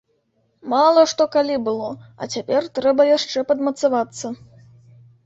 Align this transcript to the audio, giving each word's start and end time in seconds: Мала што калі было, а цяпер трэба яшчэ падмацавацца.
Мала 0.71 1.01
што 1.11 1.27
калі 1.35 1.57
было, 1.67 1.89
а 2.21 2.29
цяпер 2.37 2.69
трэба 2.79 3.07
яшчэ 3.11 3.45
падмацавацца. 3.53 4.33